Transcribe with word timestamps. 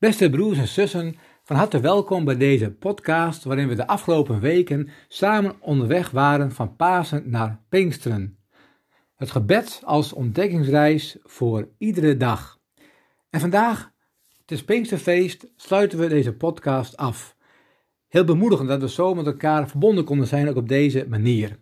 Beste 0.00 0.30
broers 0.30 0.58
en 0.58 0.68
zussen, 0.68 1.16
van 1.42 1.56
harte 1.56 1.80
welkom 1.80 2.24
bij 2.24 2.36
deze 2.36 2.70
podcast 2.70 3.44
waarin 3.44 3.68
we 3.68 3.74
de 3.74 3.86
afgelopen 3.86 4.40
weken 4.40 4.88
samen 5.08 5.56
onderweg 5.60 6.10
waren 6.10 6.52
van 6.52 6.76
Pasen 6.76 7.30
naar 7.30 7.62
Pinksteren. 7.68 8.38
Het 9.16 9.30
gebed 9.30 9.82
als 9.84 10.12
ontdekkingsreis 10.12 11.18
voor 11.22 11.68
iedere 11.78 12.16
dag. 12.16 12.58
En 13.30 13.40
vandaag, 13.40 13.92
het 14.40 14.50
is 14.50 14.64
Pinksterfeest, 14.64 15.46
sluiten 15.56 15.98
we 15.98 16.08
deze 16.08 16.32
podcast 16.32 16.96
af. 16.96 17.36
Heel 18.08 18.24
bemoedigend 18.24 18.68
dat 18.68 18.80
we 18.80 18.88
zo 18.88 19.14
met 19.14 19.26
elkaar 19.26 19.68
verbonden 19.68 20.04
konden 20.04 20.26
zijn 20.26 20.48
ook 20.48 20.56
op 20.56 20.68
deze 20.68 21.06
manier. 21.08 21.58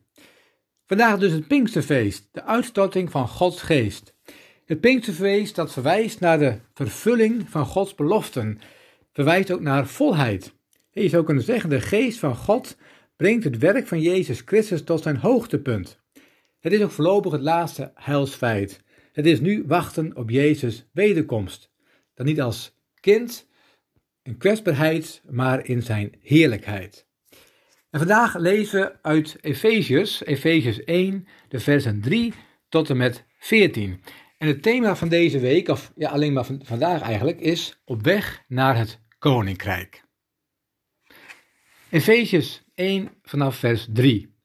Vandaag 0.87 1.19
dus 1.19 1.33
het 1.33 1.49
Pinksterfeest, 1.49 2.29
de 2.33 2.45
uitstorting 2.45 3.11
van 3.11 3.29
Gods 3.29 3.63
geest. 3.63 4.17
Het 4.69 4.81
Pinksterfeest 4.81 5.55
dat 5.55 5.73
verwijst 5.73 6.21
naar 6.21 6.39
de 6.39 6.59
vervulling 6.75 7.51
van 7.51 7.67
Gods 7.67 7.95
beloften, 7.95 8.61
verwijst 9.13 9.51
ook 9.51 9.61
naar 9.61 9.87
volheid. 9.87 10.53
Je 10.91 11.09
zou 11.09 11.25
kunnen 11.25 11.45
zeggen, 11.45 11.71
de 11.71 11.81
geest 11.81 12.19
van 12.19 12.37
God 12.37 12.77
brengt 13.17 13.45
het 13.45 13.59
werk 13.59 13.87
van 13.87 14.01
Jezus 14.01 14.43
Christus 14.45 14.85
tot 14.85 15.03
zijn 15.03 15.17
hoogtepunt. 15.17 16.01
Het 16.61 16.73
is 16.73 16.83
ook 16.83 16.91
voorlopig 16.91 17.33
het 17.33 17.41
laatste 17.41 17.93
heilsfeit. 17.95 18.83
Het 19.13 19.27
is 19.27 19.41
nu 19.41 19.65
wachten 19.67 20.17
op 20.17 20.31
Jezus' 20.31 20.89
wederkomst. 20.93 21.71
Dan 22.15 22.27
niet 22.27 22.41
als 22.41 22.75
kind, 23.01 23.47
in 24.23 24.37
kwetsbaarheid, 24.37 25.23
maar 25.31 25.67
in 25.67 25.83
zijn 25.83 26.15
heerlijkheid. 26.21 27.07
En 27.91 27.99
vandaag 27.99 28.39
lezen 28.39 28.81
we 28.81 29.03
uit 29.03 29.37
Efeziërs, 29.41 30.25
Efeziërs 30.25 30.85
1, 30.85 31.27
de 31.49 31.61
versen 31.61 32.01
3 32.01 32.35
tot 32.69 32.91
en 32.91 32.97
met 32.97 33.25
14. 33.39 34.01
En 34.39 34.49
het 34.49 34.63
thema 34.63 34.97
van 34.97 35.09
deze 35.09 35.39
week, 35.39 35.69
of 35.69 35.93
ja, 35.97 36.11
alleen 36.11 36.33
maar 36.33 36.45
van 36.45 36.61
vandaag 36.65 37.03
eigenlijk, 37.03 37.41
is 37.41 37.81
op 37.85 38.03
weg 38.03 38.45
naar 38.49 38.77
het 38.77 39.01
koninkrijk. 39.19 40.05
Efeziërs 41.91 42.63
1 42.75 43.11
vanaf 43.23 43.57
vers 43.57 43.87
3. 43.93 44.37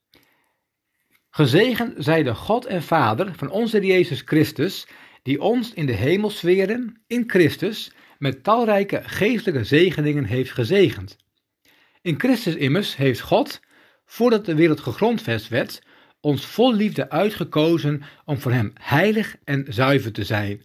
Gezegend 1.29 1.93
zij 1.97 2.23
de 2.23 2.35
God 2.35 2.65
en 2.65 2.83
Vader 2.83 3.35
van 3.35 3.49
onze 3.49 3.79
Jezus 3.79 4.21
Christus, 4.25 4.87
die 5.21 5.41
ons 5.41 5.73
in 5.73 5.85
de 5.85 5.93
hemelsferen, 5.93 7.03
in 7.07 7.23
Christus, 7.27 7.91
met 8.17 8.43
talrijke 8.43 9.01
geestelijke 9.03 9.63
zegeningen 9.63 10.25
heeft 10.25 10.51
gezegend. 10.51 11.17
In 12.01 12.19
Christus 12.19 12.55
immers 12.55 12.95
heeft 12.95 13.21
God, 13.21 13.59
voordat 14.05 14.45
de 14.45 14.55
wereld 14.55 14.79
gegrondvest 14.79 15.47
werd, 15.47 15.81
ons 16.23 16.45
vol 16.45 16.73
liefde 16.73 17.09
uitgekozen 17.09 18.01
om 18.25 18.39
voor 18.39 18.51
Hem 18.51 18.73
heilig 18.79 19.35
en 19.43 19.65
zuiver 19.69 20.11
te 20.11 20.23
zijn. 20.23 20.61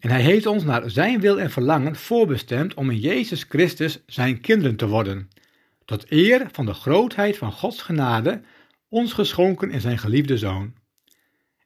En 0.00 0.10
Hij 0.10 0.22
heeft 0.22 0.46
ons 0.46 0.64
naar 0.64 0.90
Zijn 0.90 1.20
wil 1.20 1.40
en 1.40 1.50
verlangen 1.50 1.96
voorbestemd 1.96 2.74
om 2.74 2.90
in 2.90 2.98
Jezus 2.98 3.44
Christus 3.48 4.02
Zijn 4.06 4.40
kinderen 4.40 4.76
te 4.76 4.86
worden, 4.86 5.28
tot 5.84 6.04
eer 6.08 6.48
van 6.52 6.66
de 6.66 6.74
grootheid 6.74 7.38
van 7.38 7.52
Gods 7.52 7.82
genade, 7.82 8.40
ons 8.88 9.12
geschonken 9.12 9.70
in 9.70 9.80
Zijn 9.80 9.98
geliefde 9.98 10.38
Zoon. 10.38 10.74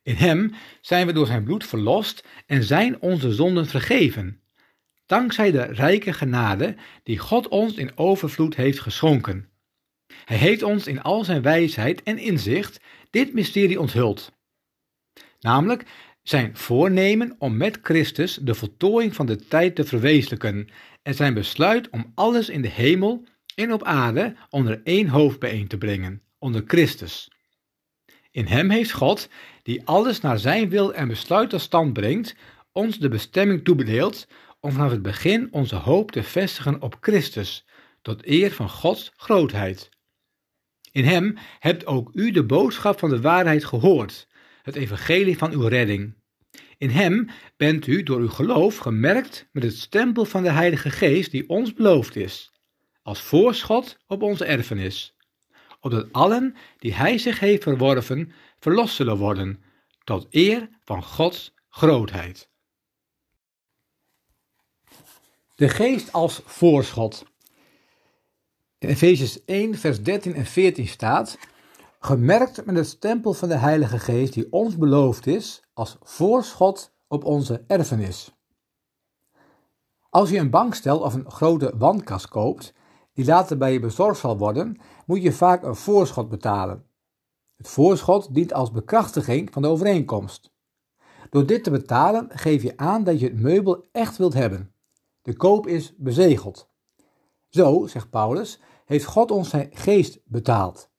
In 0.03 0.15
Hem 0.15 0.55
zijn 0.81 1.07
we 1.07 1.13
door 1.13 1.27
Zijn 1.27 1.45
bloed 1.45 1.67
verlost 1.67 2.25
en 2.47 2.65
zijn 2.65 3.01
onze 3.01 3.33
zonden 3.33 3.67
vergeven, 3.67 4.41
dankzij 5.07 5.51
de 5.51 5.63
rijke 5.63 6.13
genade 6.13 6.75
die 7.03 7.19
God 7.19 7.49
ons 7.49 7.75
in 7.75 7.91
overvloed 7.95 8.57
heeft 8.57 8.81
geschonken. 8.81 9.49
Hij 10.25 10.37
heeft 10.37 10.63
ons 10.63 10.87
in 10.87 11.03
al 11.03 11.25
zijn 11.25 11.43
wijsheid 11.43 12.03
en 12.03 12.19
inzicht 12.19 12.81
dit 13.11 13.33
mysterie 13.33 13.81
onthult. 13.81 14.33
Namelijk 15.41 15.85
zijn 16.23 16.57
voornemen 16.57 17.37
om 17.39 17.57
met 17.57 17.79
Christus 17.83 18.39
de 18.43 18.55
voltooiing 18.55 19.15
van 19.15 19.27
de 19.27 19.37
tijd 19.37 19.77
te 19.77 19.85
verwezenlijken 19.85 20.69
en 21.03 21.15
zijn 21.15 21.35
besluit 21.35 21.91
om 21.91 22.13
alles 22.15 22.49
in 22.49 22.63
de 22.63 22.69
hemel 22.69 23.25
en 23.55 23.73
op 23.73 23.83
aarde 23.85 24.37
onder 24.51 24.81
één 24.85 25.09
hoofd 25.09 25.39
bijeen 25.39 25.67
te 25.69 25.79
brengen, 25.79 26.23
onder 26.39 26.63
Christus. 26.67 27.31
In 28.31 28.47
hem 28.47 28.71
heeft 28.71 28.93
God, 28.93 29.29
die 29.63 29.87
alles 29.87 30.21
naar 30.21 30.39
zijn 30.39 30.69
wil 30.69 30.95
en 30.95 31.09
besluit 31.09 31.51
tot 31.51 31.61
stand 31.61 31.93
brengt, 31.93 32.35
ons 32.73 32.99
de 32.99 33.09
bestemming 33.09 33.65
toebedeeld 33.65 34.27
om 34.61 34.73
vanaf 34.73 34.91
het 34.91 35.03
begin 35.03 35.53
onze 35.53 35.77
hoop 35.77 36.11
te 36.11 36.23
vestigen 36.23 36.83
op 36.83 36.97
Christus, 37.01 37.67
tot 38.03 38.27
eer 38.27 38.53
van 38.53 38.69
Gods 38.69 39.13
grootheid. 39.17 39.89
In 40.93 41.05
hem 41.05 41.39
hebt 41.59 41.87
ook 41.87 42.11
u 42.15 42.31
de 42.31 42.45
boodschap 42.45 42.99
van 42.99 43.11
de 43.11 43.21
waarheid 43.21 43.65
gehoord, 43.65 44.29
het 44.63 44.77
evangelie 44.77 45.39
van 45.39 45.53
uw 45.53 45.67
redding. 45.67 46.15
In 46.79 46.91
hem 46.91 47.29
bent 47.57 47.87
u 47.87 48.03
door 48.03 48.21
uw 48.21 48.29
geloof 48.29 48.77
gemerkt 48.77 49.49
met 49.53 49.63
het 49.63 49.77
stempel 49.77 50.25
van 50.25 50.43
de 50.43 50.51
Heilige 50.51 50.91
Geest 50.91 51.31
die 51.31 51.49
ons 51.49 51.73
beloofd 51.73 52.17
is, 52.17 52.53
als 53.03 53.21
voorschot 53.21 53.99
op 54.07 54.23
onze 54.23 54.45
erfenis, 54.45 55.17
opdat 55.81 56.13
allen 56.13 56.57
die 56.79 56.95
hij 56.95 57.19
zich 57.19 57.41
heeft 57.41 57.63
verworven 57.63 58.33
verlost 58.59 58.95
zullen 58.95 59.17
worden, 59.17 59.63
tot 60.05 60.27
eer 60.31 60.69
van 60.85 61.03
Gods 61.03 61.55
grootheid. 61.69 62.51
De 65.55 65.69
geest 65.69 66.13
als 66.13 66.41
voorschot. 66.45 67.25
In 68.89 68.95
Efesius 68.95 69.45
1, 69.45 69.75
vers 69.75 70.03
13 70.03 70.35
en 70.35 70.45
14 70.45 70.87
staat: 70.87 71.39
Gemerkt 72.01 72.65
met 72.65 72.77
het 72.77 72.87
stempel 72.87 73.35
van 73.35 73.49
de 73.49 73.57
Heilige 73.57 73.99
Geest 73.99 74.33
die 74.33 74.53
ons 74.53 74.77
beloofd 74.77 75.27
is 75.27 75.63
als 75.75 75.97
voorschot 76.03 76.95
op 77.07 77.25
onze 77.25 77.65
erfenis. 77.67 78.37
Als 80.11 80.31
je 80.31 80.39
een 80.39 80.51
bankstel 80.51 80.99
of 80.99 81.15
een 81.15 81.31
grote 81.31 81.75
wandkast 81.79 82.29
koopt, 82.29 82.75
die 83.13 83.25
later 83.25 83.59
bij 83.59 83.73
je 83.73 83.81
bezorgd 83.81 84.21
zal 84.21 84.39
worden, 84.39 84.81
moet 85.07 85.23
je 85.23 85.33
vaak 85.33 85.63
een 85.63 85.77
voorschot 85.77 86.29
betalen. 86.29 86.85
Het 87.57 87.69
voorschot 87.69 88.35
dient 88.35 88.53
als 88.53 88.71
bekrachtiging 88.71 89.53
van 89.53 89.63
de 89.63 89.69
overeenkomst. 89.69 90.53
Door 91.31 91.47
dit 91.47 91.65
te 91.65 91.71
betalen 91.71 92.29
geef 92.31 92.63
je 92.63 92.77
aan 92.77 93.05
dat 93.05 93.21
je 93.21 93.27
het 93.27 93.41
meubel 93.41 93.89
echt 93.93 94.17
wilt 94.17 94.35
hebben. 94.35 94.73
De 95.23 95.37
koop 95.37 95.67
is 95.67 95.95
bezegeld. 95.97 96.71
Zo, 97.49 97.87
zegt 97.87 98.11
Paulus, 98.11 98.61
heeft 98.89 99.05
God 99.05 99.31
ons 99.31 99.49
zijn 99.49 99.71
geest 99.73 100.21
betaald. 100.25 100.91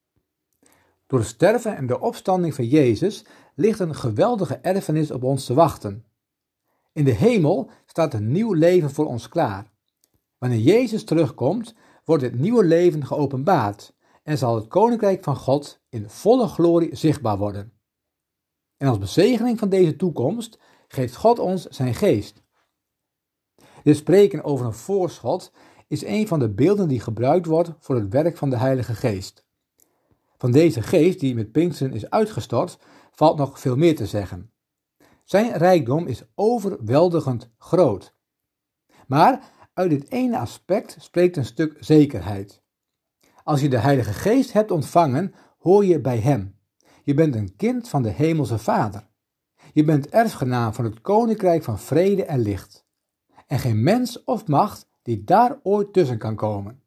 Door 1.08 1.20
het 1.20 1.28
sterven 1.28 1.76
en 1.76 1.88
de 1.88 2.00
opstanding 2.00 2.56
van 2.56 2.66
Jezus 2.66 3.26
ligt 3.56 3.80
een 3.80 3.96
geweldige 3.96 4.56
erfenis 4.56 5.12
op 5.12 5.24
ons 5.24 5.46
te 5.46 5.54
wachten. 5.54 6.06
In 6.94 7.04
de 7.04 7.12
hemel 7.12 7.70
staat 7.86 8.14
een 8.14 8.32
nieuw 8.32 8.54
leven 8.54 8.92
voor 8.92 9.06
ons 9.06 9.30
klaar. 9.30 9.72
Wanneer 10.38 10.60
Jezus 10.60 11.04
terugkomt, 11.04 11.76
wordt 12.06 12.24
het 12.24 12.40
nieuwe 12.40 12.64
leven 12.64 13.06
geopenbaard 13.06 13.96
en 14.24 14.38
zal 14.38 14.56
het 14.56 14.68
koninkrijk 14.68 15.24
van 15.24 15.36
God 15.36 15.82
in 15.90 16.10
volle 16.10 16.48
glorie 16.48 16.96
zichtbaar 16.96 17.38
worden. 17.38 17.74
En 18.78 18.88
als 18.88 18.98
bezegeling 18.98 19.60
van 19.60 19.70
deze 19.70 19.96
toekomst 19.96 20.60
geeft 20.88 21.16
God 21.16 21.40
ons 21.40 21.66
zijn 21.66 21.96
geest. 21.96 22.44
Dit 23.84 23.98
spreken 23.98 24.44
over 24.44 24.66
een 24.66 24.74
voorschot 24.74 25.52
is 25.90 26.04
een 26.04 26.28
van 26.28 26.40
de 26.40 26.50
beelden 26.50 26.88
die 26.88 27.00
gebruikt 27.00 27.46
wordt 27.46 27.72
voor 27.80 27.96
het 27.96 28.10
werk 28.10 28.38
van 28.38 28.50
de 28.50 28.58
Heilige 28.58 28.94
Geest. 28.94 29.46
Van 30.38 30.52
deze 30.52 30.82
geest 30.82 31.20
die 31.20 31.36
met 31.36 31.52
Pinksteren 31.52 31.94
is 31.94 32.10
uitgestort, 32.10 32.78
valt 33.12 33.38
nog 33.38 33.60
veel 33.60 33.76
meer 33.76 33.96
te 33.96 34.06
zeggen. 34.06 34.52
Zijn 35.24 35.58
rijkdom 35.58 36.08
is 36.08 36.24
overweldigend 36.36 37.50
groot. 37.58 38.16
Maar 39.08 39.52
uit 39.74 39.90
dit 39.90 40.12
ene 40.12 40.38
aspect 40.38 40.98
spreekt 41.00 41.38
een 41.38 41.46
stuk 41.46 41.78
zekerheid. 41.80 42.62
Als 43.44 43.62
je 43.62 43.70
de 43.70 43.78
Heilige 43.78 44.14
Geest 44.14 44.54
hebt 44.54 44.72
ontvangen, 44.72 45.34
hoor 45.58 45.86
je 45.86 46.02
bij 46.02 46.18
Hem. 46.18 46.60
Je 47.04 47.14
bent 47.14 47.36
een 47.36 47.56
kind 47.56 47.90
van 47.90 48.04
de 48.04 48.10
Hemelse 48.10 48.58
Vader. 48.58 49.08
Je 49.74 49.84
bent 49.84 50.10
erfgenaam 50.10 50.74
van 50.74 50.86
het 50.86 51.02
Koninkrijk 51.02 51.64
van 51.64 51.80
vrede 51.80 52.26
en 52.26 52.40
licht. 52.40 52.86
En 53.48 53.60
geen 53.60 53.84
mens 53.84 54.24
of 54.24 54.48
macht 54.48 54.89
die 55.10 55.24
daar 55.24 55.60
ooit 55.64 55.94
tussen 55.94 56.18
kan 56.18 56.36
komen. 56.36 56.82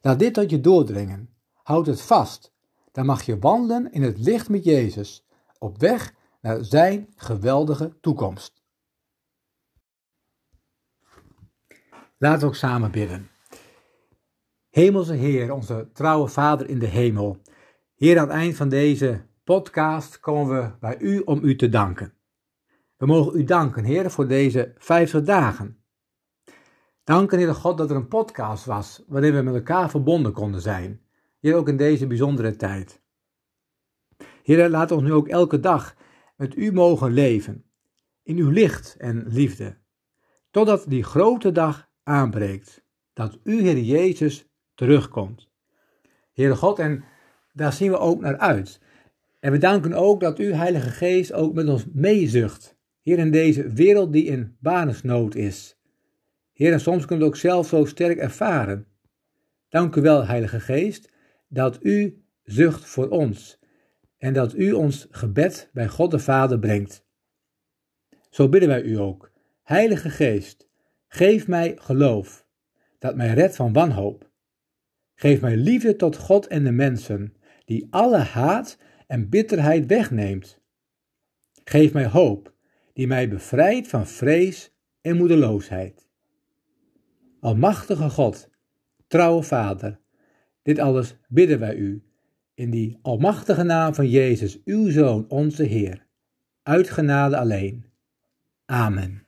Laat 0.00 0.18
dit 0.18 0.34
tot 0.34 0.50
je 0.50 0.60
doordringen. 0.60 1.34
Houd 1.62 1.86
het 1.86 2.00
vast. 2.00 2.52
Dan 2.92 3.06
mag 3.06 3.22
je 3.22 3.38
wandelen 3.38 3.92
in 3.92 4.02
het 4.02 4.18
licht 4.18 4.48
met 4.48 4.64
Jezus, 4.64 5.26
op 5.58 5.78
weg 5.78 6.14
naar 6.40 6.64
zijn 6.64 7.12
geweldige 7.16 8.00
toekomst. 8.00 8.62
Laten 12.18 12.40
we 12.40 12.46
ook 12.46 12.54
samen 12.54 12.90
bidden. 12.90 13.28
Hemelse 14.70 15.14
Heer, 15.14 15.52
onze 15.52 15.90
trouwe 15.92 16.28
Vader 16.28 16.68
in 16.68 16.78
de 16.78 16.86
hemel. 16.86 17.38
Hier 17.94 18.18
aan 18.18 18.28
het 18.28 18.36
eind 18.36 18.56
van 18.56 18.68
deze 18.68 19.22
podcast 19.44 20.20
komen 20.20 20.62
we 20.62 20.78
bij 20.80 20.98
u 20.98 21.18
om 21.18 21.44
u 21.44 21.56
te 21.56 21.68
danken. 21.68 22.14
We 22.96 23.06
mogen 23.06 23.38
u 23.38 23.44
danken, 23.44 23.84
Heer, 23.84 24.10
voor 24.10 24.26
deze 24.26 24.74
50 24.78 25.22
dagen. 25.22 25.82
Danken, 27.08 27.38
Heer 27.38 27.54
God, 27.54 27.78
dat 27.78 27.90
er 27.90 27.96
een 27.96 28.08
podcast 28.08 28.64
was 28.64 29.02
waarin 29.06 29.34
we 29.34 29.42
met 29.42 29.54
elkaar 29.54 29.90
verbonden 29.90 30.32
konden 30.32 30.60
zijn. 30.60 31.00
Hier 31.38 31.54
ook 31.54 31.68
in 31.68 31.76
deze 31.76 32.06
bijzondere 32.06 32.56
tijd. 32.56 33.00
Heer, 34.42 34.68
laat 34.68 34.90
ons 34.90 35.02
nu 35.02 35.12
ook 35.12 35.28
elke 35.28 35.60
dag 35.60 35.96
met 36.36 36.56
u 36.56 36.72
mogen 36.72 37.12
leven. 37.12 37.64
In 38.22 38.36
uw 38.36 38.50
licht 38.50 38.96
en 38.98 39.24
liefde. 39.28 39.76
Totdat 40.50 40.84
die 40.88 41.02
grote 41.02 41.52
dag 41.52 41.88
aanbreekt. 42.02 42.84
Dat 43.12 43.38
u, 43.44 43.60
Heer 43.60 43.78
Jezus, 43.78 44.48
terugkomt. 44.74 45.48
Heere 46.32 46.56
God, 46.56 46.78
en 46.78 47.04
daar 47.52 47.72
zien 47.72 47.90
we 47.90 47.98
ook 47.98 48.20
naar 48.20 48.38
uit. 48.38 48.80
En 49.40 49.52
we 49.52 49.58
danken 49.58 49.92
ook 49.92 50.20
dat 50.20 50.38
u, 50.38 50.52
Heilige 50.52 50.90
Geest, 50.90 51.32
ook 51.32 51.54
met 51.54 51.68
ons 51.68 51.86
meezucht. 51.92 52.76
Hier 53.00 53.18
in 53.18 53.30
deze 53.30 53.68
wereld 53.68 54.12
die 54.12 54.24
in 54.24 54.56
banesnood 54.60 55.34
is. 55.34 55.77
Heer, 56.58 56.72
en 56.72 56.80
soms 56.80 57.04
kunnen 57.04 57.24
we 57.26 57.32
ook 57.32 57.38
zelf 57.38 57.68
zo 57.68 57.84
sterk 57.84 58.18
ervaren. 58.18 58.86
Dank 59.68 59.96
u 59.96 60.00
wel, 60.00 60.26
Heilige 60.26 60.60
Geest, 60.60 61.10
dat 61.48 61.78
u 61.84 62.22
zucht 62.42 62.84
voor 62.84 63.08
ons 63.08 63.58
en 64.16 64.32
dat 64.32 64.54
u 64.54 64.72
ons 64.72 65.06
gebed 65.10 65.70
bij 65.72 65.88
God 65.88 66.10
de 66.10 66.18
Vader 66.18 66.58
brengt. 66.58 67.06
Zo 68.30 68.48
bidden 68.48 68.68
wij 68.68 68.82
u 68.82 68.98
ook. 68.98 69.30
Heilige 69.62 70.10
Geest, 70.10 70.68
geef 71.08 71.46
mij 71.46 71.76
geloof, 71.80 72.46
dat 72.98 73.16
mij 73.16 73.34
redt 73.34 73.56
van 73.56 73.72
wanhoop. 73.72 74.30
Geef 75.14 75.40
mij 75.40 75.56
liefde 75.56 75.96
tot 75.96 76.16
God 76.16 76.46
en 76.46 76.64
de 76.64 76.72
mensen, 76.72 77.36
die 77.64 77.86
alle 77.90 78.18
haat 78.18 78.78
en 79.06 79.28
bitterheid 79.28 79.86
wegneemt. 79.86 80.60
Geef 81.64 81.92
mij 81.92 82.06
hoop, 82.06 82.54
die 82.92 83.06
mij 83.06 83.28
bevrijdt 83.28 83.88
van 83.88 84.06
vrees 84.06 84.74
en 85.00 85.16
moedeloosheid. 85.16 86.07
Almachtige 87.40 88.10
God, 88.10 88.50
trouwe 89.06 89.42
Vader, 89.42 90.00
dit 90.62 90.78
alles 90.78 91.16
bidden 91.28 91.58
wij 91.58 91.74
u, 91.76 92.02
in 92.54 92.70
die 92.70 92.98
almachtige 93.02 93.62
naam 93.62 93.94
van 93.94 94.08
Jezus, 94.08 94.62
uw 94.64 94.90
Zoon, 94.90 95.24
onze 95.28 95.62
Heer, 95.62 96.06
uit 96.62 96.90
genade 96.90 97.36
alleen. 97.36 97.84
Amen. 98.64 99.27